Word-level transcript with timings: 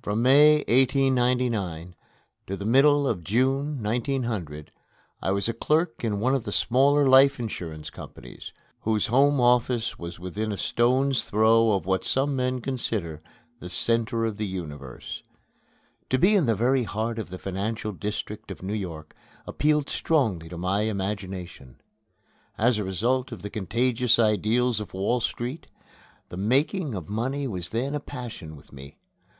From 0.00 0.22
May, 0.22 0.58
1899, 0.68 1.96
till 2.46 2.56
the 2.56 2.64
middle 2.64 3.08
of 3.08 3.24
June, 3.24 3.82
1900, 3.82 4.70
I 5.20 5.32
was 5.32 5.48
a 5.48 5.52
clerk 5.52 6.04
in 6.04 6.20
one 6.20 6.36
of 6.36 6.44
the 6.44 6.52
smaller 6.52 7.08
life 7.08 7.40
insurance 7.40 7.90
companies, 7.90 8.52
whose 8.82 9.08
home 9.08 9.40
office 9.40 9.98
was 9.98 10.20
within 10.20 10.52
a 10.52 10.56
stone's 10.56 11.24
throw 11.24 11.72
of 11.72 11.84
what 11.84 12.04
some 12.04 12.36
men 12.36 12.60
consider 12.60 13.22
the 13.58 13.68
center 13.68 14.24
of 14.24 14.36
the 14.36 14.46
universe. 14.46 15.24
To 16.10 16.16
be 16.16 16.36
in 16.36 16.46
the 16.46 16.54
very 16.54 16.84
heart 16.84 17.18
of 17.18 17.30
the 17.30 17.36
financial 17.38 17.90
district 17.90 18.52
of 18.52 18.62
New 18.62 18.74
York 18.74 19.16
appealed 19.48 19.90
strongly 19.90 20.48
to 20.48 20.56
my 20.56 20.82
imagination. 20.82 21.80
As 22.56 22.78
a 22.78 22.84
result 22.84 23.32
of 23.32 23.42
the 23.42 23.50
contagious 23.50 24.20
ideals 24.20 24.78
of 24.78 24.94
Wall 24.94 25.18
Street, 25.18 25.66
the 26.28 26.36
making 26.36 26.94
of 26.94 27.08
money 27.08 27.48
was 27.48 27.70
then 27.70 27.96
a 27.96 27.98
passion 28.00 28.54
with 28.54 28.72
me. 28.72 28.96